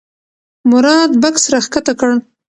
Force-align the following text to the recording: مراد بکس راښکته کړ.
مراد 0.69 1.11
بکس 1.21 1.43
راښکته 1.51 1.93
کړ. 1.99 2.09